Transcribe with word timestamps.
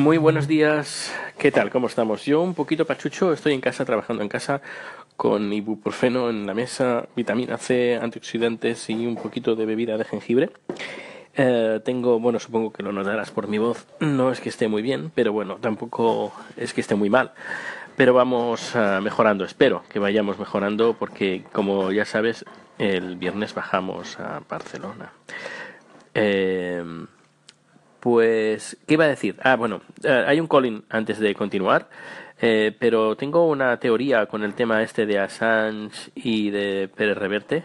Muy 0.00 0.16
buenos 0.16 0.48
días, 0.48 1.14
¿qué 1.36 1.52
tal? 1.52 1.68
¿Cómo 1.68 1.86
estamos? 1.86 2.24
Yo 2.24 2.40
un 2.40 2.54
poquito 2.54 2.86
pachucho, 2.86 3.34
estoy 3.34 3.52
en 3.52 3.60
casa, 3.60 3.84
trabajando 3.84 4.22
en 4.22 4.30
casa, 4.30 4.62
con 5.14 5.52
ibuprofeno 5.52 6.30
en 6.30 6.46
la 6.46 6.54
mesa, 6.54 7.04
vitamina 7.14 7.58
C, 7.58 7.98
antioxidantes 8.00 8.88
y 8.88 9.06
un 9.06 9.16
poquito 9.16 9.54
de 9.56 9.66
bebida 9.66 9.98
de 9.98 10.06
jengibre. 10.06 10.52
Eh, 11.36 11.80
tengo, 11.84 12.18
bueno, 12.18 12.38
supongo 12.38 12.72
que 12.72 12.82
lo 12.82 12.92
notarás 12.92 13.30
por 13.30 13.46
mi 13.46 13.58
voz, 13.58 13.86
no 14.00 14.32
es 14.32 14.40
que 14.40 14.48
esté 14.48 14.68
muy 14.68 14.80
bien, 14.80 15.12
pero 15.14 15.34
bueno, 15.34 15.56
tampoco 15.56 16.32
es 16.56 16.72
que 16.72 16.80
esté 16.80 16.94
muy 16.94 17.10
mal. 17.10 17.32
Pero 17.94 18.14
vamos 18.14 18.74
uh, 18.74 19.02
mejorando, 19.02 19.44
espero 19.44 19.84
que 19.90 19.98
vayamos 19.98 20.38
mejorando 20.38 20.94
porque, 20.94 21.44
como 21.52 21.92
ya 21.92 22.06
sabes, 22.06 22.46
el 22.78 23.16
viernes 23.16 23.52
bajamos 23.52 24.18
a 24.18 24.40
Barcelona. 24.48 25.12
Eh, 26.14 26.82
pues, 28.00 28.76
¿qué 28.86 28.94
iba 28.94 29.04
a 29.04 29.08
decir? 29.08 29.36
Ah, 29.42 29.56
bueno, 29.56 29.82
eh, 30.02 30.24
hay 30.26 30.40
un 30.40 30.48
calling 30.48 30.84
antes 30.88 31.18
de 31.18 31.34
continuar, 31.34 31.88
eh, 32.40 32.74
pero 32.78 33.16
tengo 33.16 33.46
una 33.46 33.76
teoría 33.78 34.26
con 34.26 34.42
el 34.42 34.54
tema 34.54 34.82
este 34.82 35.06
de 35.06 35.18
Assange 35.18 36.10
y 36.14 36.50
de 36.50 36.88
Pérez 36.94 37.16
Reverte. 37.18 37.64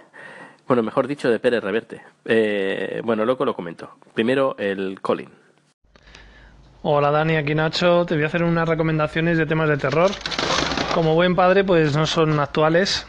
Bueno, 0.68 0.84
mejor 0.84 1.08
dicho, 1.08 1.30
de 1.30 1.40
Pérez 1.40 1.64
Reverte. 1.64 2.02
Eh, 2.26 3.02
bueno, 3.04 3.23
luego 3.23 3.45
lo 3.45 3.56
comento. 3.56 3.98
Primero, 4.14 4.56
el 4.58 5.00
calling. 5.02 5.30
Hola 6.81 7.09
Dani, 7.12 7.36
aquí 7.36 7.56
Nacho. 7.56 8.06
Te 8.06 8.16
voy 8.16 8.23
a 8.23 8.28
hacer 8.28 8.44
unas 8.44 8.67
recomendaciones 8.67 9.38
de 9.38 9.45
temas 9.45 9.70
de 9.70 9.78
terror. 9.78 10.12
Como 10.94 11.16
buen 11.16 11.36
padre, 11.36 11.64
pues 11.64 11.95
no 11.95 12.06
son 12.06 12.40
actuales, 12.40 13.08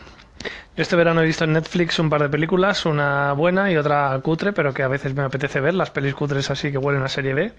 este 0.76 0.96
verano 0.96 1.22
he 1.22 1.26
visto 1.26 1.44
en 1.44 1.54
Netflix 1.54 1.98
un 1.98 2.10
par 2.10 2.22
de 2.22 2.28
películas, 2.28 2.84
una 2.84 3.32
buena 3.32 3.72
y 3.72 3.76
otra 3.76 4.18
cutre, 4.22 4.52
pero 4.52 4.74
que 4.74 4.82
a 4.82 4.88
veces 4.88 5.14
me 5.14 5.22
apetece 5.22 5.60
ver, 5.60 5.74
las 5.74 5.90
pelis 5.90 6.14
cutres 6.14 6.50
así 6.50 6.70
que 6.70 6.78
huelen 6.78 7.02
a 7.02 7.08
serie 7.08 7.32
B. 7.32 7.52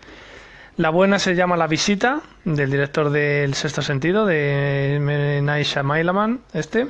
La 0.78 0.92
buena 0.92 1.18
se 1.18 1.34
llama 1.34 1.58
La 1.58 1.66
Visita, 1.66 2.22
del 2.46 2.70
director 2.70 3.10
del 3.10 3.56
Sexto 3.56 3.82
Sentido, 3.82 4.28
de 4.28 5.42
Night 5.42 5.66
Shyamalan, 5.66 6.42
este. 6.54 6.88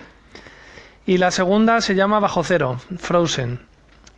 Y 1.05 1.17
la 1.17 1.31
segunda 1.31 1.79
se 1.79 1.95
llama 1.95 2.19
Bajo 2.19 2.43
Cero, 2.43 2.81
Frozen. 2.97 3.61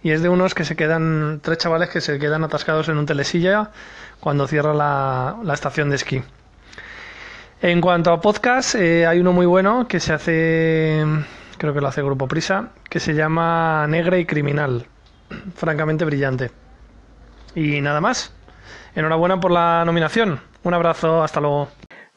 Y 0.01 0.09
es 0.09 0.23
de 0.23 0.29
unos 0.29 0.55
que 0.55 0.65
se 0.65 0.75
quedan, 0.75 1.39
tres 1.43 1.59
chavales 1.59 1.89
que 1.89 2.01
se 2.01 2.17
quedan 2.17 2.43
atascados 2.43 2.89
en 2.89 2.97
un 2.97 3.05
telesilla 3.05 3.69
cuando 4.19 4.47
cierra 4.47 4.73
la, 4.73 5.37
la 5.43 5.53
estación 5.53 5.91
de 5.91 5.97
esquí. 5.97 6.23
En 7.61 7.81
cuanto 7.81 8.11
a 8.11 8.21
podcast, 8.21 8.73
eh, 8.73 9.05
hay 9.05 9.19
uno 9.19 9.33
muy 9.33 9.45
bueno 9.45 9.87
que 9.87 9.99
se 9.99 10.13
hace 10.13 11.05
creo 11.59 11.73
que 11.73 11.81
lo 11.81 11.87
hace 11.87 12.01
Grupo 12.01 12.27
Prisa, 12.27 12.71
que 12.89 12.99
se 12.99 13.13
llama 13.13 13.85
Negra 13.87 14.17
y 14.17 14.25
Criminal. 14.25 14.87
Francamente 15.55 16.05
brillante. 16.05 16.49
Y 17.53 17.81
nada 17.81 18.01
más. 18.01 18.33
Enhorabuena 18.95 19.39
por 19.39 19.51
la 19.51 19.83
nominación. 19.85 20.39
Un 20.63 20.73
abrazo, 20.73 21.21
hasta 21.21 21.39
luego. 21.39 21.67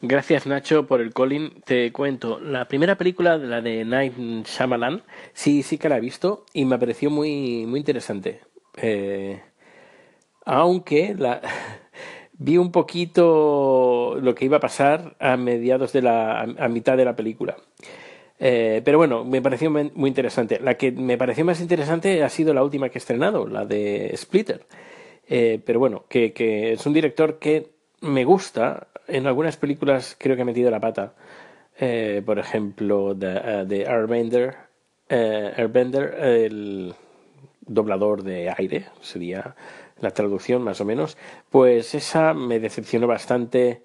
Gracias 0.01 0.47
Nacho 0.47 0.87
por 0.87 0.99
el 0.99 1.13
calling. 1.13 1.61
Te 1.65 1.91
cuento, 1.91 2.39
la 2.39 2.67
primera 2.67 2.97
película, 2.97 3.37
la 3.37 3.61
de 3.61 3.85
Night 3.85 4.15
Shyamalan, 4.45 5.03
sí, 5.33 5.63
sí 5.63 5.77
que 5.77 5.87
la 5.87 5.97
he 5.97 6.01
visto 6.01 6.45
y 6.53 6.65
me 6.65 6.79
pareció 6.79 7.09
muy, 7.09 7.65
muy 7.67 7.79
interesante. 7.79 8.41
Eh, 8.77 9.41
aunque 10.45 11.15
la, 11.17 11.41
vi 12.33 12.57
un 12.57 12.71
poquito 12.71 14.17
lo 14.21 14.35
que 14.35 14.45
iba 14.45 14.57
a 14.57 14.61
pasar 14.61 15.15
a 15.19 15.37
mediados 15.37 15.93
de 15.93 16.01
la, 16.01 16.41
a 16.41 16.67
mitad 16.67 16.97
de 16.97 17.05
la 17.05 17.15
película. 17.15 17.55
Eh, 18.39 18.81
pero 18.83 18.97
bueno, 18.97 19.23
me 19.23 19.41
pareció 19.41 19.69
muy 19.69 20.07
interesante. 20.07 20.59
La 20.59 20.75
que 20.75 20.91
me 20.91 21.17
pareció 21.17 21.45
más 21.45 21.61
interesante 21.61 22.23
ha 22.23 22.29
sido 22.29 22.53
la 22.53 22.63
última 22.63 22.89
que 22.89 22.97
he 22.97 22.99
estrenado, 22.99 23.47
la 23.47 23.65
de 23.65 24.13
Splitter. 24.15 24.65
Eh, 25.27 25.61
pero 25.65 25.79
bueno, 25.79 26.05
que, 26.09 26.73
es 26.73 26.85
un 26.85 26.93
director 26.93 27.39
que 27.39 27.71
me 28.01 28.25
gusta. 28.25 28.87
En 29.07 29.27
algunas 29.27 29.57
películas 29.57 30.15
creo 30.17 30.35
que 30.35 30.41
ha 30.41 30.45
metido 30.45 30.71
la 30.71 30.79
pata. 30.79 31.13
Eh, 31.79 32.21
por 32.25 32.39
ejemplo, 32.39 33.13
de, 33.15 33.65
de 33.65 33.87
Airbender, 33.87 34.55
Airbender, 35.09 36.15
el 36.21 36.93
doblador 37.61 38.23
de 38.23 38.53
aire, 38.57 38.85
sería 39.01 39.55
la 39.99 40.11
traducción 40.11 40.63
más 40.63 40.81
o 40.81 40.85
menos. 40.85 41.17
Pues 41.49 41.95
esa 41.95 42.33
me 42.33 42.59
decepcionó 42.59 43.07
bastante. 43.07 43.81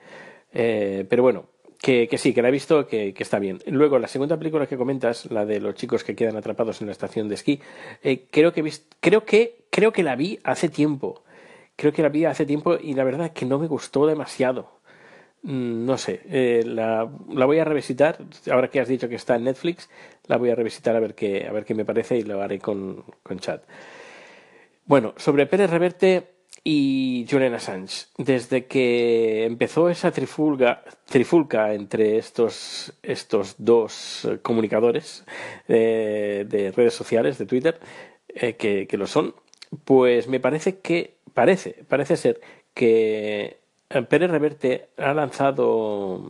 pero 0.52 1.22
bueno, 1.22 1.46
que, 1.80 2.08
que, 2.08 2.18
sí, 2.18 2.34
que 2.34 2.42
la 2.42 2.48
he 2.48 2.52
visto, 2.52 2.86
que, 2.86 3.14
que, 3.14 3.22
está 3.22 3.38
bien. 3.38 3.60
Luego, 3.66 3.98
la 3.98 4.08
segunda 4.08 4.36
película 4.36 4.66
que 4.66 4.76
comentas, 4.76 5.30
la 5.30 5.46
de 5.46 5.60
los 5.60 5.74
chicos 5.74 6.04
que 6.04 6.16
quedan 6.16 6.36
atrapados 6.36 6.80
en 6.80 6.88
la 6.88 6.92
estación 6.92 7.28
de 7.28 7.36
esquí, 7.36 7.60
eh, 8.02 8.26
creo, 8.30 8.52
que 8.52 8.70
creo, 9.00 9.24
que, 9.24 9.64
creo 9.70 9.92
que 9.92 10.02
la 10.02 10.16
vi 10.16 10.38
hace 10.44 10.68
tiempo. 10.68 11.22
Creo 11.76 11.92
que 11.92 12.02
la 12.02 12.08
vi 12.08 12.24
hace 12.24 12.44
tiempo 12.44 12.76
y 12.80 12.94
la 12.94 13.04
verdad 13.04 13.26
es 13.26 13.32
que 13.32 13.46
no 13.46 13.58
me 13.58 13.68
gustó 13.68 14.06
demasiado. 14.06 14.78
Mm, 15.42 15.84
no 15.86 15.96
sé, 15.98 16.20
eh, 16.28 16.64
la, 16.66 17.08
la, 17.30 17.46
voy 17.46 17.58
a 17.60 17.64
revisitar. 17.64 18.18
Ahora 18.50 18.68
que 18.68 18.80
has 18.80 18.88
dicho 18.88 19.08
que 19.08 19.14
está 19.14 19.36
en 19.36 19.44
Netflix, 19.44 19.88
la 20.26 20.36
voy 20.36 20.50
a 20.50 20.56
revisitar 20.56 20.96
a 20.96 21.00
ver 21.00 21.14
qué, 21.14 21.46
a 21.46 21.52
ver 21.52 21.64
qué 21.64 21.74
me 21.74 21.84
parece 21.84 22.18
y 22.18 22.22
lo 22.22 22.42
haré 22.42 22.58
con, 22.58 23.04
con 23.22 23.38
chat. 23.38 23.62
Bueno, 24.84 25.14
sobre 25.16 25.46
Pérez 25.46 25.70
Reverte, 25.70 26.37
y 26.64 27.26
Julian 27.30 27.54
Assange. 27.54 28.06
Desde 28.16 28.66
que 28.66 29.44
empezó 29.44 29.88
esa 29.88 30.10
trifulga, 30.10 30.82
trifulca 31.06 31.74
entre 31.74 32.18
estos, 32.18 32.92
estos 33.02 33.54
dos 33.58 34.28
comunicadores 34.42 35.24
eh, 35.68 36.44
de 36.48 36.72
redes 36.72 36.94
sociales, 36.94 37.38
de 37.38 37.46
Twitter, 37.46 37.80
eh, 38.28 38.54
que, 38.54 38.86
que, 38.86 38.96
lo 38.96 39.06
son, 39.06 39.34
pues 39.84 40.28
me 40.28 40.40
parece 40.40 40.78
que, 40.80 41.14
parece, 41.34 41.84
parece 41.88 42.16
ser 42.16 42.40
que 42.74 43.58
Pérez 44.08 44.30
Reverte 44.30 44.88
ha 44.98 45.14
lanzado, 45.14 46.22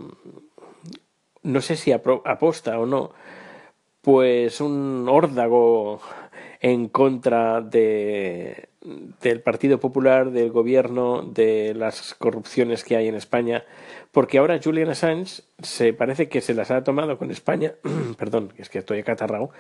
no 1.43 1.61
sé 1.61 1.77
si 1.77 1.93
aposta 1.93 2.79
o 2.79 2.87
no, 2.87 3.13
pues 4.01 4.61
un 4.61 5.07
órdago 5.09 6.01
en 6.61 6.89
contra 6.89 7.61
de, 7.61 8.69
del 8.81 9.41
Partido 9.41 9.81
Popular, 9.81 10.31
del 10.31 10.51
gobierno, 10.51 11.23
de 11.23 11.75
las 11.75 12.15
corrupciones 12.15 12.85
que 12.85 12.97
hay 12.97 13.09
en 13.09 13.15
España, 13.15 13.65
porque 14.13 14.39
ahora 14.39 14.61
Julian 14.63 14.91
Assange 14.91 15.43
se 15.61 15.93
parece 15.93 16.29
que 16.29 16.41
se 16.41 16.55
las 16.55 16.71
ha 16.71 16.85
tomado 16.85 17.19
con 17.19 17.31
España, 17.31 17.75
perdón, 18.19 18.53
es 18.57 18.69
que 18.69 18.79
estoy 18.79 19.01
acatarrado, 19.01 19.51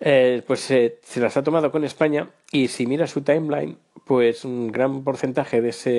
eh, 0.00 0.42
pues 0.46 0.60
se 0.60 0.98
las 1.16 1.36
ha 1.36 1.42
tomado 1.42 1.70
con 1.70 1.84
España 1.84 2.30
y 2.52 2.68
si 2.68 2.86
mira 2.86 3.06
su 3.06 3.22
timeline, 3.22 3.78
pues 4.04 4.44
un 4.44 4.70
gran 4.70 5.02
porcentaje 5.02 5.60
de 5.60 5.70
ese, 5.70 5.90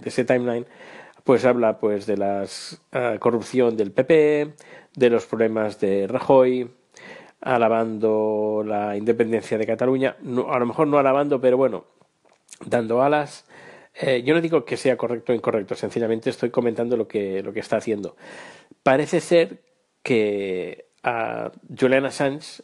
de 0.00 0.08
ese 0.08 0.24
timeline 0.24 0.66
pues 1.24 1.44
habla 1.44 1.78
pues 1.78 2.06
de 2.06 2.16
la 2.16 2.44
uh, 2.44 3.18
corrupción 3.18 3.76
del 3.76 3.92
PP, 3.92 4.54
de 4.96 5.10
los 5.10 5.26
problemas 5.26 5.78
de 5.80 6.06
Rajoy, 6.06 6.70
alabando 7.40 8.62
la 8.66 8.96
independencia 8.96 9.58
de 9.58 9.66
Cataluña, 9.66 10.16
a 10.20 10.58
lo 10.58 10.66
mejor 10.66 10.88
no 10.88 10.98
alabando, 10.98 11.40
pero 11.40 11.56
bueno, 11.56 11.84
dando 12.64 13.02
alas. 13.02 13.46
Eh, 13.94 14.22
yo 14.22 14.34
no 14.34 14.40
digo 14.40 14.64
que 14.64 14.76
sea 14.76 14.96
correcto 14.96 15.32
o 15.32 15.34
incorrecto, 15.34 15.74
sencillamente 15.74 16.30
estoy 16.30 16.50
comentando 16.50 16.96
lo 16.96 17.08
que, 17.08 17.42
lo 17.42 17.52
que 17.52 17.60
está 17.60 17.76
haciendo. 17.76 18.16
Parece 18.82 19.20
ser 19.20 19.62
que 20.02 20.86
a 21.02 21.50
Julian 21.78 22.06
Assange 22.06 22.62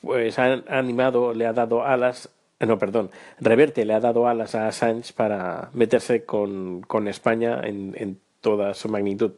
pues 0.00 0.38
ha 0.38 0.62
animado, 0.68 1.34
le 1.34 1.46
ha 1.46 1.52
dado 1.52 1.84
alas, 1.84 2.30
no, 2.60 2.78
perdón, 2.78 3.10
Reverte 3.40 3.84
le 3.84 3.94
ha 3.94 4.00
dado 4.00 4.28
alas 4.28 4.54
a 4.54 4.68
Assange 4.68 5.12
para 5.12 5.70
meterse 5.72 6.24
con, 6.24 6.82
con 6.82 7.08
España 7.08 7.60
en, 7.64 7.94
en 7.96 8.20
toda 8.40 8.74
su 8.74 8.88
magnitud. 8.88 9.32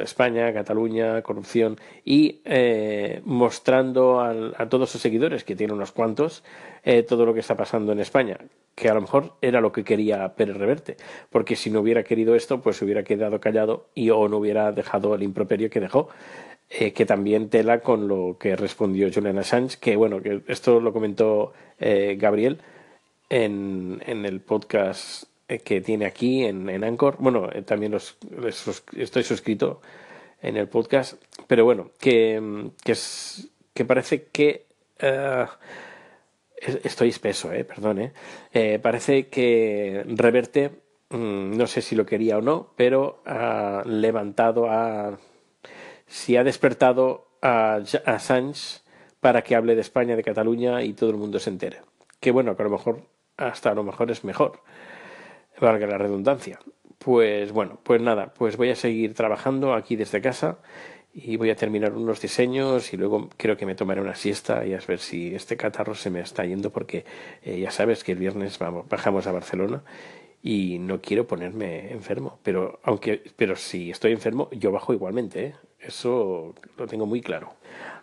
España, 0.00 0.52
Cataluña, 0.52 1.22
corrupción 1.22 1.78
y 2.04 2.40
eh, 2.44 3.20
mostrando 3.24 4.20
a 4.20 4.68
todos 4.68 4.90
sus 4.90 5.00
seguidores, 5.00 5.44
que 5.44 5.56
tiene 5.56 5.72
unos 5.72 5.92
cuantos, 5.92 6.44
eh, 6.84 7.02
todo 7.02 7.26
lo 7.26 7.34
que 7.34 7.40
está 7.40 7.56
pasando 7.56 7.92
en 7.92 8.00
España, 8.00 8.38
que 8.74 8.88
a 8.88 8.94
lo 8.94 9.00
mejor 9.00 9.32
era 9.40 9.60
lo 9.60 9.72
que 9.72 9.84
quería 9.84 10.34
Pérez 10.34 10.56
Reverte, 10.56 10.96
porque 11.30 11.56
si 11.56 11.70
no 11.70 11.80
hubiera 11.80 12.02
querido 12.02 12.34
esto, 12.34 12.60
pues 12.60 12.76
se 12.76 12.84
hubiera 12.84 13.04
quedado 13.04 13.40
callado 13.40 13.86
y 13.94 14.10
o 14.10 14.28
no 14.28 14.38
hubiera 14.38 14.72
dejado 14.72 15.14
el 15.14 15.22
improperio 15.22 15.70
que 15.70 15.80
dejó. 15.80 16.08
Eh, 16.70 16.92
que 16.92 17.04
también 17.04 17.50
tela 17.50 17.80
con 17.80 18.08
lo 18.08 18.36
que 18.40 18.56
respondió 18.56 19.08
Julian 19.12 19.38
Assange, 19.38 19.78
que 19.78 19.96
bueno, 19.96 20.22
que 20.22 20.40
esto 20.48 20.80
lo 20.80 20.92
comentó 20.92 21.52
Gabriel 21.78 22.58
en, 23.28 24.02
en 24.06 24.24
el 24.24 24.40
podcast 24.40 25.24
eh, 25.48 25.58
que 25.58 25.80
tiene 25.80 26.06
aquí 26.06 26.44
en, 26.44 26.68
en 26.70 26.84
Anchor. 26.84 27.16
Bueno, 27.18 27.50
eh, 27.52 27.62
también 27.62 27.92
los, 27.92 28.16
estoy 28.96 29.22
suscrito 29.22 29.80
en 30.40 30.56
el 30.56 30.68
podcast, 30.68 31.20
pero 31.46 31.64
bueno, 31.64 31.90
que, 31.98 32.70
que, 32.82 32.92
es, 32.92 33.48
que 33.72 33.84
parece 33.84 34.24
que... 34.32 34.64
Uh, 35.02 35.46
estoy 36.84 37.08
espeso, 37.08 37.52
eh, 37.52 37.64
perdón, 37.64 38.12
eh. 38.52 38.78
parece 38.80 39.28
que 39.28 40.04
Reverte, 40.06 40.70
mm, 41.10 41.56
no 41.56 41.66
sé 41.66 41.82
si 41.82 41.94
lo 41.94 42.06
quería 42.06 42.38
o 42.38 42.42
no, 42.42 42.72
pero 42.76 43.22
ha 43.26 43.82
levantado, 43.86 44.70
a, 44.70 45.18
si 46.06 46.36
ha 46.36 46.44
despertado 46.44 47.28
a, 47.42 47.80
a 48.06 48.18
Sánchez 48.18 48.84
para 49.20 49.42
que 49.42 49.54
hable 49.54 49.74
de 49.74 49.80
España, 49.80 50.16
de 50.16 50.22
Cataluña 50.22 50.82
y 50.82 50.92
todo 50.92 51.10
el 51.10 51.16
mundo 51.16 51.38
se 51.38 51.50
entere. 51.50 51.80
Que 52.20 52.30
bueno, 52.30 52.56
que 52.56 52.62
a 52.62 52.64
lo 52.64 52.70
mejor, 52.70 53.02
hasta 53.36 53.70
a 53.70 53.74
lo 53.74 53.82
mejor 53.82 54.10
es 54.10 54.24
mejor 54.24 54.62
valga 55.60 55.86
la 55.86 55.98
redundancia. 55.98 56.58
Pues 56.98 57.52
bueno, 57.52 57.78
pues 57.82 58.00
nada, 58.00 58.32
pues 58.34 58.56
voy 58.56 58.70
a 58.70 58.76
seguir 58.76 59.14
trabajando 59.14 59.74
aquí 59.74 59.96
desde 59.96 60.20
casa 60.20 60.58
y 61.14 61.36
voy 61.36 61.50
a 61.50 61.56
terminar 61.56 61.92
unos 61.92 62.20
diseños 62.20 62.92
y 62.92 62.96
luego 62.96 63.30
creo 63.36 63.56
que 63.56 63.66
me 63.66 63.76
tomaré 63.76 64.00
una 64.00 64.16
siesta 64.16 64.66
y 64.66 64.74
a 64.74 64.80
ver 64.86 64.98
si 64.98 65.32
este 65.32 65.56
catarro 65.56 65.94
se 65.94 66.10
me 66.10 66.20
está 66.20 66.44
yendo 66.44 66.70
porque 66.70 67.04
eh, 67.44 67.60
ya 67.60 67.70
sabes 67.70 68.02
que 68.02 68.12
el 68.12 68.18
viernes 68.18 68.58
vamos, 68.58 68.88
bajamos 68.88 69.28
a 69.28 69.32
Barcelona 69.32 69.84
y 70.42 70.78
no 70.80 71.00
quiero 71.00 71.26
ponerme 71.26 71.92
enfermo, 71.92 72.38
pero 72.42 72.80
aunque 72.82 73.22
pero 73.36 73.54
si 73.54 73.90
estoy 73.90 74.12
enfermo 74.12 74.48
yo 74.50 74.72
bajo 74.72 74.92
igualmente, 74.92 75.46
¿eh? 75.46 75.54
eso 75.78 76.54
lo 76.76 76.86
tengo 76.86 77.06
muy 77.06 77.22
claro. 77.22 77.54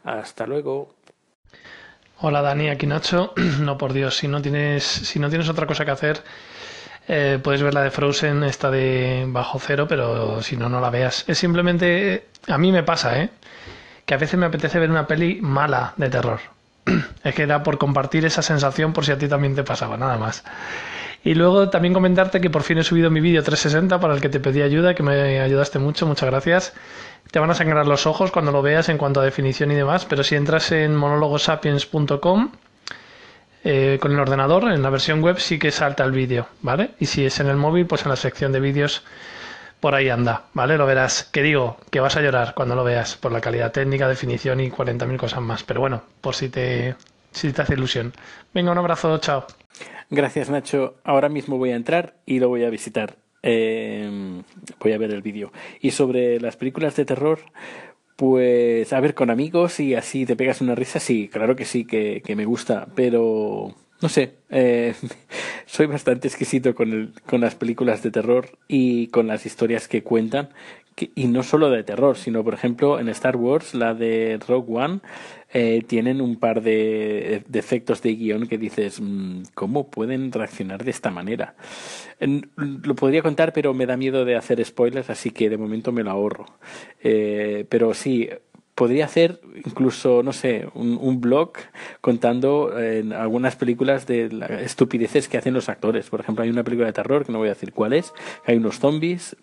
Hasta 0.04 0.48
luego. 0.48 0.96
Hola 2.22 2.42
Dani, 2.42 2.70
aquí 2.70 2.88
Nacho. 2.88 3.34
No 3.60 3.78
por 3.78 3.92
Dios, 3.92 4.16
si 4.16 4.30
no 4.30 4.42
tienes 4.42 4.84
si 4.84 5.20
no 5.20 5.30
tienes 5.30 5.50
otra 5.50 5.68
cosa 5.68 5.84
que 5.84 5.92
hacer 5.92 6.24
eh, 7.08 7.40
puedes 7.42 7.62
ver 7.62 7.74
la 7.74 7.84
de 7.84 7.92
Frozen, 7.92 8.44
esta 8.44 8.70
de 8.72 9.26
bajo 9.28 9.60
cero, 9.60 9.86
pero 9.88 10.42
si 10.42 10.58
no, 10.58 10.70
no 10.70 10.80
la 10.80 10.90
veas. 10.90 11.26
Es 11.28 11.38
simplemente, 11.38 12.28
a 12.48 12.58
mí 12.58 12.72
me 12.72 12.84
pasa, 12.84 13.20
¿eh? 13.20 13.30
Que 14.06 14.14
a 14.14 14.18
veces 14.18 14.40
me 14.40 14.46
apetece 14.46 14.80
ver 14.80 14.90
una 14.90 15.08
peli 15.08 15.40
mala 15.42 15.94
de 15.98 16.10
terror. 16.10 16.40
es 17.24 17.36
que 17.36 17.44
era 17.44 17.64
por 17.64 17.78
compartir 17.78 18.26
esa 18.26 18.42
sensación 18.42 18.94
por 18.94 19.06
si 19.06 19.12
a 19.12 19.18
ti 19.18 19.28
también 19.28 19.56
te 19.56 19.64
pasaba, 19.64 19.98
nada 19.98 20.18
más. 20.18 20.44
Y 21.24 21.36
luego 21.36 21.70
también 21.70 21.94
comentarte 21.94 22.42
que 22.42 22.50
por 22.50 22.64
fin 22.64 22.80
he 22.80 22.84
subido 22.84 23.12
mi 23.12 23.20
vídeo 23.20 23.44
360 23.44 24.00
para 24.00 24.16
el 24.16 24.22
que 24.22 24.30
te 24.30 24.40
pedí 24.40 24.62
ayuda, 24.62 24.96
que 24.96 25.04
me 25.04 25.40
ayudaste 25.40 25.78
mucho, 25.78 26.08
muchas 26.08 26.30
gracias. 26.30 26.74
Te 27.30 27.40
van 27.40 27.52
a 27.52 27.54
sangrar 27.54 27.88
los 27.88 28.08
ojos 28.08 28.32
cuando 28.32 28.52
lo 28.52 28.62
veas 28.62 28.90
en 28.90 28.98
cuanto 28.98 29.22
a 29.22 29.24
definición 29.24 29.72
y 29.72 29.76
demás, 29.76 30.06
pero 30.06 30.24
si 30.24 30.36
entras 30.36 30.72
en 30.72 30.96
monologosapiens.com 30.96 32.52
eh, 33.64 34.00
con 34.02 34.12
el 34.12 34.20
ordenador, 34.20 34.72
en 34.72 34.82
la 34.82 34.90
versión 34.90 35.22
web 35.22 35.40
sí 35.40 35.60
que 35.60 35.72
salta 35.72 36.04
el 36.04 36.12
vídeo, 36.12 36.48
¿vale? 36.62 36.92
Y 37.00 37.06
si 37.06 37.26
es 37.26 37.40
en 37.40 37.48
el 37.48 37.58
móvil, 37.58 37.86
pues 37.86 38.04
en 38.04 38.10
la 38.10 38.16
sección 38.16 38.52
de 38.52 38.60
vídeos 38.60 39.04
por 39.80 39.96
ahí 39.96 40.10
anda, 40.10 40.46
¿vale? 40.54 40.78
Lo 40.78 40.86
verás. 40.86 41.24
Que 41.24 41.42
digo, 41.42 41.78
que 41.90 42.00
vas 42.00 42.16
a 42.16 42.22
llorar 42.22 42.54
cuando 42.56 42.76
lo 42.76 42.84
veas 42.84 43.18
por 43.18 43.32
la 43.32 43.42
calidad 43.42 43.72
técnica, 43.72 44.08
definición 44.08 44.60
y 44.62 44.70
40.000 44.70 45.18
cosas 45.18 45.42
más. 45.42 45.64
Pero 45.64 45.82
bueno, 45.82 46.04
por 46.22 46.36
si 46.36 46.50
te, 46.50 46.96
si 47.32 47.52
te 47.52 47.62
hace 47.62 47.74
ilusión. 47.74 48.14
Venga, 48.54 48.72
un 48.72 48.78
abrazo, 48.78 49.18
chao. 49.18 49.46
Gracias, 50.10 50.50
Nacho. 50.50 50.96
Ahora 51.04 51.30
mismo 51.30 51.58
voy 51.58 51.72
a 51.72 51.76
entrar 51.76 52.16
y 52.26 52.40
lo 52.40 52.48
voy 52.48 52.64
a 52.64 52.70
visitar. 52.70 53.16
Eh, 53.44 54.44
voy 54.80 54.94
a 54.94 54.98
ver 54.98 55.12
el 55.12 55.22
vídeo. 55.22 55.52
Y 55.80 55.92
sobre 55.92 56.40
las 56.40 56.58
películas 56.58 56.96
de 56.96 57.06
terror, 57.06 57.40
pues, 58.22 58.94
a 58.94 59.00
ver, 59.00 59.16
con 59.16 59.32
amigos 59.32 59.80
y 59.80 59.96
así 59.96 60.28
te 60.28 60.36
pegas 60.36 60.62
una 60.62 60.76
risa, 60.76 61.00
sí, 61.00 61.28
claro 61.28 61.56
que 61.56 61.66
sí, 61.66 61.86
que, 61.86 62.22
que 62.24 62.36
me 62.36 62.46
gusta, 62.46 62.88
pero 62.94 63.74
no 64.00 64.10
sé, 64.10 64.36
eh, 64.52 64.94
soy 65.66 65.88
bastante 65.88 66.28
exquisito 66.28 66.76
con, 66.76 66.92
el, 66.92 67.14
con 67.26 67.42
las 67.42 67.56
películas 67.56 68.04
de 68.04 68.12
terror 68.12 68.60
y 68.68 69.08
con 69.08 69.26
las 69.26 69.48
historias 69.48 69.88
que 69.88 70.04
cuentan, 70.04 70.50
y 71.16 71.28
no 71.28 71.44
solo 71.44 71.70
de 71.70 71.84
terror, 71.84 72.18
sino 72.18 72.44
por 72.44 72.54
ejemplo 72.54 73.00
en 73.00 73.10
Star 73.10 73.36
Wars, 73.36 73.74
la 73.74 73.94
de 73.94 74.40
Rogue 74.48 74.74
One, 74.74 75.00
eh, 75.54 75.84
tienen 75.86 76.22
un 76.22 76.38
par 76.38 76.62
de 76.62 77.44
defectos 77.48 78.02
de 78.02 78.16
guion 78.16 78.48
que 78.48 78.58
dices, 78.58 79.02
mm, 79.02 79.44
¿cómo 79.54 79.90
pueden 79.90 80.32
reaccionar 80.32 80.84
de 80.84 80.92
esta 80.92 81.12
manera? 81.12 81.56
lo 82.56 82.94
podría 82.94 83.24
contar, 83.24 83.52
pero 83.52 83.74
me 83.74 83.88
da 83.88 83.98
miedo 83.98 84.26
de 84.26 84.36
hacer 84.36 84.64
spoilers, 84.64 85.10
así 85.10 85.32
que 85.32 85.50
de 85.50 85.58
momento 85.58 85.92
me 85.92 86.04
lo 86.04 86.12
ahorro. 86.12 86.46
Eh, 87.02 87.66
pero 87.68 87.96
sí, 87.96 88.30
podría 88.76 89.06
hacer 89.06 89.42
incluso, 89.66 90.24
no 90.24 90.32
sé, 90.32 90.68
un, 90.76 91.20
blog 91.20 91.54
contando 92.00 92.80
en 92.80 93.14
algunas 93.14 93.56
películas 93.56 94.08
de 94.08 94.30
estupideces 94.64 95.28
que 95.28 95.38
hacen 95.38 95.54
los 95.54 95.68
actores. 95.68 96.10
Por 96.10 96.20
ejemplo, 96.20 96.44
hay 96.44 96.50
una 96.50 96.64
película 96.64 96.88
de 96.88 96.94
terror, 96.94 97.26
que 97.26 97.32
no 97.32 97.40
voy 97.40 97.48
a 97.48 97.54
decir 97.54 97.74
cuál 97.74 97.94
es, 97.94 98.14
hay 98.46 98.58
unos 98.58 98.80
zombies, 98.80 99.36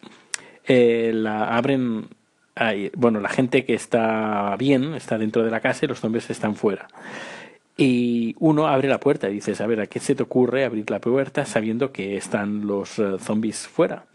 eh, 0.68 1.12
la 1.14 1.56
abren, 1.56 2.08
bueno, 2.94 3.20
la 3.20 3.28
gente 3.28 3.64
que 3.64 3.74
está 3.74 4.54
bien 4.56 4.94
está 4.94 5.18
dentro 5.18 5.42
de 5.42 5.50
la 5.50 5.60
casa 5.60 5.84
y 5.84 5.88
los 5.88 6.00
zombies 6.00 6.30
están 6.30 6.54
fuera. 6.54 6.88
Y 7.76 8.34
uno 8.40 8.66
abre 8.66 8.88
la 8.88 9.00
puerta 9.00 9.30
y 9.30 9.34
dices, 9.34 9.60
a 9.60 9.66
ver, 9.66 9.80
¿a 9.80 9.86
qué 9.86 10.00
se 10.00 10.14
te 10.14 10.24
ocurre 10.24 10.64
abrir 10.64 10.90
la 10.90 11.00
puerta 11.00 11.46
sabiendo 11.46 11.92
que 11.92 12.16
están 12.16 12.66
los 12.66 12.98
eh, 12.98 13.18
zombies 13.20 13.68
fuera? 13.68 14.06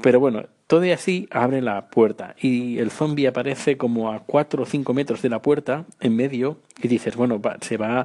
Pero 0.00 0.18
bueno, 0.18 0.46
todo 0.66 0.90
así 0.92 1.28
abre 1.30 1.62
la 1.62 1.88
puerta 1.88 2.34
y 2.40 2.78
el 2.78 2.90
zombie 2.90 3.28
aparece 3.28 3.76
como 3.76 4.10
a 4.10 4.20
4 4.20 4.62
o 4.62 4.66
5 4.66 4.94
metros 4.94 5.22
de 5.22 5.28
la 5.28 5.40
puerta 5.40 5.84
en 6.00 6.16
medio 6.16 6.58
y 6.82 6.88
dices, 6.88 7.16
bueno, 7.16 7.40
se, 7.60 7.76
va, 7.76 8.04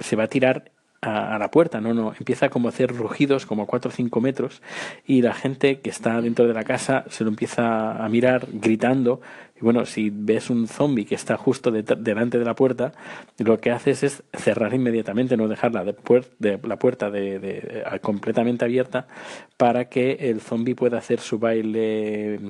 se 0.00 0.16
va 0.16 0.24
a 0.24 0.28
tirar 0.28 0.70
a, 1.00 1.38
la 1.38 1.50
puerta, 1.50 1.80
no, 1.80 1.94
no, 1.94 2.12
empieza 2.18 2.48
como 2.48 2.68
a 2.68 2.70
hacer 2.70 2.94
rugidos 2.94 3.46
como 3.46 3.62
a 3.62 3.66
4 3.66 3.90
o 3.90 3.92
5 3.92 4.20
metros 4.20 4.62
y 5.06 5.22
la 5.22 5.32
gente 5.32 5.80
que 5.80 5.90
está 5.90 6.20
dentro 6.20 6.46
de 6.46 6.54
la 6.54 6.64
casa 6.64 7.04
se 7.08 7.24
lo 7.24 7.30
empieza 7.30 8.04
a 8.04 8.08
mirar 8.08 8.46
gritando. 8.52 9.20
Y 9.56 9.60
bueno, 9.60 9.86
si 9.86 10.10
ves 10.10 10.50
un 10.50 10.66
zombie 10.68 11.04
que 11.04 11.14
está 11.14 11.36
justo 11.36 11.70
delante 11.70 12.38
de 12.38 12.44
la 12.44 12.54
puerta, 12.54 12.92
lo 13.38 13.58
que 13.58 13.70
haces 13.70 14.02
es 14.02 14.22
cerrar 14.32 14.74
inmediatamente, 14.74 15.36
no 15.36 15.48
dejar 15.48 15.72
la, 15.72 15.84
de 15.84 16.60
la 16.62 16.76
puerta 16.78 17.10
de, 17.10 17.84
completamente 18.02 18.64
abierta 18.64 19.06
para 19.56 19.86
que 19.86 20.12
el 20.20 20.40
zombie 20.40 20.74
pueda 20.74 20.98
hacer 20.98 21.20
su 21.20 21.38
baile 21.38 22.40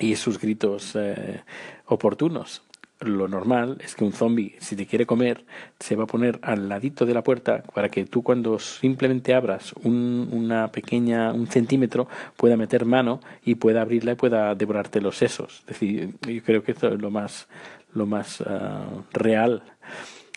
y 0.00 0.16
sus 0.16 0.38
gritos 0.38 0.96
eh, 0.96 1.42
oportunos 1.86 2.62
lo 3.02 3.28
normal 3.28 3.78
es 3.84 3.94
que 3.94 4.04
un 4.04 4.12
zombie, 4.12 4.54
si 4.58 4.76
te 4.76 4.86
quiere 4.86 5.06
comer, 5.06 5.44
se 5.78 5.96
va 5.96 6.04
a 6.04 6.06
poner 6.06 6.38
al 6.42 6.68
ladito 6.68 7.06
de 7.06 7.14
la 7.14 7.22
puerta 7.22 7.62
para 7.74 7.88
que 7.88 8.04
tú 8.04 8.22
cuando 8.22 8.58
simplemente 8.58 9.34
abras 9.34 9.72
un, 9.82 10.28
una 10.32 10.68
pequeña, 10.68 11.32
un 11.32 11.46
centímetro, 11.46 12.08
pueda 12.36 12.56
meter 12.56 12.84
mano 12.84 13.20
y 13.44 13.56
pueda 13.56 13.82
abrirla 13.82 14.12
y 14.12 14.16
pueda 14.16 14.54
devorarte 14.54 15.00
los 15.00 15.16
sesos. 15.16 15.60
Es 15.60 15.66
decir, 15.66 16.14
yo 16.26 16.42
creo 16.42 16.62
que 16.62 16.72
esto 16.72 16.88
es 16.88 17.00
lo 17.00 17.10
más, 17.10 17.48
lo 17.92 18.06
más 18.06 18.42
ah, 18.42 18.86
real. 19.12 19.62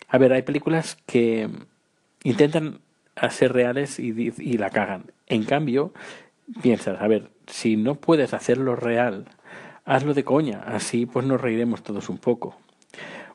A 0.08 0.18
ver, 0.18 0.32
hay 0.32 0.42
películas 0.42 0.98
que 1.06 1.48
intentan 2.22 2.80
ser 3.30 3.52
reales 3.52 3.98
y, 3.98 4.32
y 4.38 4.58
la 4.58 4.70
cagan. 4.70 5.04
En 5.26 5.44
cambio, 5.44 5.92
piensas, 6.62 7.00
a 7.00 7.06
ver, 7.08 7.30
si 7.46 7.76
no 7.76 7.94
puedes 7.96 8.34
hacerlo 8.34 8.76
real, 8.76 9.26
hazlo 9.86 10.12
de 10.12 10.24
coña, 10.24 10.62
así 10.66 11.06
pues 11.06 11.24
nos 11.24 11.40
reiremos 11.40 11.82
todos 11.82 12.10
un 12.10 12.18
poco. 12.18 12.56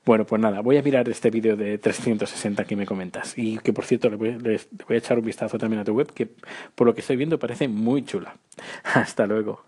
Bueno, 0.03 0.25
pues 0.25 0.42
nada, 0.42 0.62
voy 0.62 0.77
a 0.77 0.81
mirar 0.81 1.07
este 1.09 1.30
vídeo 1.30 1.56
de 1.56 1.77
360 1.77 2.65
que 2.65 2.75
me 2.75 2.86
comentas. 2.86 3.38
Y 3.38 3.59
que 3.59 3.71
por 3.71 3.86
cierto, 3.86 4.09
le 4.09 4.15
voy, 4.15 4.59
a 4.89 4.94
echar 4.95 5.19
un 5.19 5.25
vistazo 5.25 5.57
también 5.59 5.80
a 5.81 5.83
tu 5.83 5.94
web, 5.94 6.12
que 6.12 6.27
por 6.74 6.88
lo 6.88 6.94
que 6.94 7.01
estoy 7.01 7.18
viendo 7.18 7.38
parece 7.38 7.68
muy 7.68 8.03
chula. 8.03 8.36
Hasta 8.83 9.27
luego. 9.27 9.63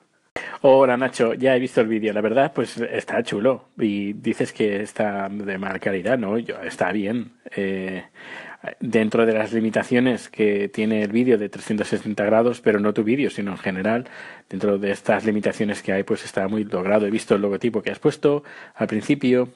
Hola 0.62 0.98
Nacho, 0.98 1.34
ya 1.36 1.56
he 1.56 1.60
visto 1.60 1.82
el 1.82 1.88
vídeo, 1.88 2.12
la 2.14 2.22
verdad 2.22 2.54
pues 2.56 2.78
está 2.78 3.22
chulo 3.22 3.66
y 3.78 4.14
dices 4.14 4.52
que 4.54 4.82
está 4.82 5.30
de 5.30 5.58
mala 5.58 5.78
calidad, 5.78 6.18
¿no? 6.18 6.40
Yo, 6.40 6.56
está 6.64 6.92
bien. 6.92 7.34
Eh, 7.56 8.04
dentro 8.80 9.26
de 9.26 9.34
las 9.34 9.52
limitaciones 9.54 10.30
que 10.30 10.70
tiene 10.70 11.04
el 11.04 11.12
vídeo 11.12 11.38
de 11.38 11.50
360 11.50 12.24
grados, 12.24 12.62
pero 12.62 12.80
no 12.80 12.94
tu 12.94 13.04
vídeo, 13.04 13.30
sino 13.30 13.52
en 13.52 13.58
general, 13.58 14.08
dentro 14.50 14.78
de 14.78 14.92
estas 14.92 15.26
limitaciones 15.26 15.82
que 15.82 15.92
hay, 15.92 16.04
pues 16.04 16.24
está 16.24 16.48
muy 16.48 16.64
logrado. 16.64 17.06
He 17.06 17.12
visto 17.12 17.36
el 17.36 17.42
logotipo 17.42 17.82
que 17.82 17.92
has 17.92 18.00
puesto 18.00 18.44
al 18.76 18.88
principio. 18.88 19.50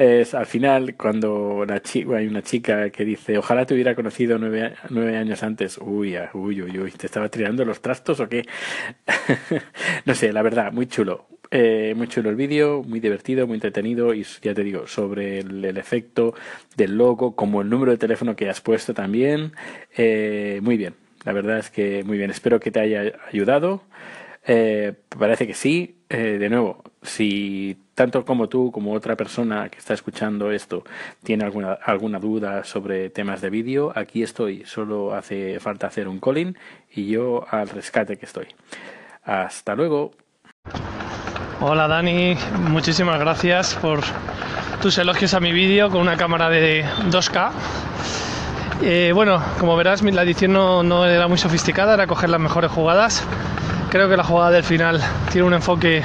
Es 0.00 0.32
al 0.32 0.46
final, 0.46 0.96
cuando 0.96 1.66
la 1.68 1.82
hay 2.16 2.26
una 2.26 2.40
chica 2.40 2.88
que 2.88 3.04
dice, 3.04 3.36
ojalá 3.36 3.66
te 3.66 3.74
hubiera 3.74 3.94
conocido 3.94 4.38
nueve, 4.38 4.72
nueve 4.88 5.18
años 5.18 5.42
antes. 5.42 5.76
Uy, 5.76 6.16
ah, 6.16 6.30
uy, 6.32 6.62
uy, 6.62 6.78
uy, 6.78 6.90
¿te 6.92 7.04
estaba 7.04 7.28
tirando 7.28 7.66
los 7.66 7.82
trastos 7.82 8.18
o 8.20 8.26
qué? 8.26 8.46
no 10.06 10.14
sé, 10.14 10.32
la 10.32 10.40
verdad, 10.40 10.72
muy 10.72 10.86
chulo. 10.86 11.26
Eh, 11.50 11.92
muy 11.94 12.08
chulo 12.08 12.30
el 12.30 12.36
vídeo, 12.36 12.82
muy 12.82 12.98
divertido, 12.98 13.46
muy 13.46 13.56
entretenido 13.56 14.14
y 14.14 14.24
ya 14.40 14.54
te 14.54 14.64
digo, 14.64 14.86
sobre 14.86 15.40
el, 15.40 15.76
efecto 15.76 16.32
del 16.78 16.96
logo, 16.96 17.36
como 17.36 17.60
el 17.60 17.68
número 17.68 17.92
de 17.92 17.98
teléfono 17.98 18.36
que 18.36 18.48
has 18.48 18.62
puesto 18.62 18.94
también, 18.94 19.52
eh, 19.98 20.60
muy 20.62 20.78
bien, 20.78 20.94
la 21.24 21.32
verdad 21.32 21.58
es 21.58 21.68
que 21.68 22.04
muy 22.04 22.16
bien, 22.18 22.30
espero 22.30 22.60
que 22.60 22.70
te 22.70 22.80
haya 22.80 23.12
ayudado, 23.30 23.82
eh, 24.46 24.94
parece 25.18 25.46
que 25.48 25.54
sí, 25.54 25.99
de 26.16 26.48
nuevo, 26.50 26.82
si 27.02 27.76
tanto 27.94 28.24
como 28.24 28.48
tú 28.48 28.72
como 28.72 28.92
otra 28.92 29.16
persona 29.16 29.68
que 29.68 29.78
está 29.78 29.94
escuchando 29.94 30.50
esto 30.50 30.82
tiene 31.22 31.44
alguna, 31.44 31.74
alguna 31.74 32.18
duda 32.18 32.64
sobre 32.64 33.10
temas 33.10 33.40
de 33.40 33.50
vídeo, 33.50 33.92
aquí 33.94 34.22
estoy, 34.22 34.64
solo 34.64 35.14
hace 35.14 35.60
falta 35.60 35.86
hacer 35.86 36.08
un 36.08 36.18
calling 36.18 36.56
y 36.92 37.06
yo 37.06 37.46
al 37.50 37.68
rescate 37.68 38.16
que 38.16 38.26
estoy. 38.26 38.46
Hasta 39.22 39.74
luego. 39.74 40.12
Hola 41.60 41.86
Dani, 41.86 42.36
muchísimas 42.70 43.20
gracias 43.20 43.74
por 43.76 44.00
tus 44.80 44.96
elogios 44.96 45.34
a 45.34 45.40
mi 45.40 45.52
vídeo 45.52 45.90
con 45.90 46.00
una 46.00 46.16
cámara 46.16 46.48
de 46.48 46.84
2K. 47.10 47.50
Eh, 48.82 49.12
bueno, 49.14 49.42
como 49.58 49.76
verás, 49.76 50.02
la 50.02 50.22
edición 50.22 50.54
no, 50.54 51.06
era 51.06 51.28
muy 51.28 51.36
sofisticada, 51.36 51.94
era 51.94 52.06
coger 52.06 52.30
las 52.30 52.40
mejores 52.40 52.70
jugadas. 52.70 53.26
Creo 53.90 54.08
que 54.08 54.16
la 54.16 54.22
jugada 54.22 54.52
del 54.52 54.62
final 54.62 55.00
tiene 55.32 55.46
un 55.48 55.54
enfoque 55.54 56.02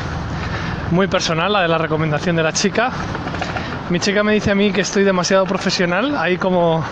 muy 0.89 1.07
personal, 1.07 1.53
la 1.53 1.61
de 1.61 1.67
la 1.67 1.77
recomendación 1.77 2.35
de 2.35 2.41
la 2.41 2.51
chica. 2.51 2.89
Mi 3.91 3.99
chica 3.99 4.23
me 4.23 4.33
dice 4.33 4.49
a 4.49 4.55
mí 4.55 4.71
que 4.71 4.81
estoy 4.81 5.03
demasiado 5.03 5.45
profesional, 5.45 6.15
ahí 6.17 6.37
como, 6.37 6.83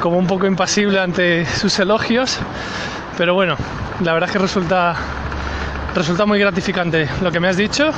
como 0.00 0.18
un 0.18 0.26
poco 0.26 0.46
impasible 0.46 1.00
ante 1.00 1.46
sus 1.46 1.78
elogios, 1.78 2.38
pero 3.16 3.32
bueno, 3.32 3.56
la 4.00 4.12
verdad 4.12 4.28
es 4.28 4.32
que 4.34 4.38
resulta 4.38 4.94
resulta 5.94 6.26
muy 6.26 6.38
gratificante 6.38 7.08
lo 7.22 7.30
que 7.32 7.40
me 7.40 7.48
has 7.48 7.56
dicho 7.56 7.90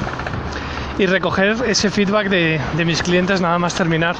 y 0.98 1.06
recoger 1.06 1.56
ese 1.66 1.90
feedback 1.90 2.28
de, 2.28 2.60
de 2.76 2.84
mis 2.84 3.02
clientes 3.02 3.40
nada 3.40 3.58
más 3.58 3.74
terminar 3.74 4.14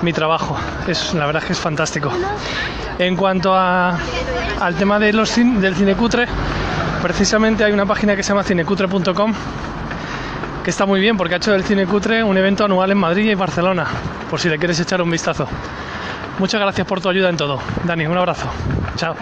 mi 0.00 0.14
trabajo. 0.14 0.56
Es, 0.88 1.12
la 1.12 1.26
verdad 1.26 1.42
es 1.42 1.46
que 1.48 1.52
es 1.52 1.58
fantástico. 1.60 2.10
En 2.98 3.14
cuanto 3.16 3.54
a, 3.54 3.98
al 4.60 4.74
tema 4.76 4.98
de 4.98 5.12
los, 5.12 5.34
del 5.36 5.74
cinecutre, 5.76 6.26
precisamente 7.02 7.64
hay 7.64 7.72
una 7.72 7.86
página 7.86 8.14
que 8.16 8.22
se 8.22 8.28
llama 8.30 8.42
cinecutre.com 8.44 9.34
que 10.64 10.70
está 10.70 10.84
muy 10.86 11.00
bien 11.00 11.16
porque 11.16 11.34
ha 11.34 11.36
hecho 11.38 11.52
del 11.52 11.64
cinecutre 11.64 12.22
un 12.22 12.36
evento 12.36 12.64
anual 12.64 12.90
en 12.90 12.98
Madrid 12.98 13.30
y 13.30 13.34
Barcelona, 13.34 13.86
por 14.28 14.38
si 14.40 14.48
le 14.48 14.58
quieres 14.58 14.78
echar 14.80 15.00
un 15.00 15.10
vistazo. 15.10 15.48
Muchas 16.38 16.60
gracias 16.60 16.86
por 16.86 17.00
tu 17.00 17.08
ayuda 17.08 17.30
en 17.30 17.36
todo. 17.36 17.58
Dani, 17.84 18.06
un 18.06 18.16
abrazo. 18.16 18.48
Chao. 18.96 19.14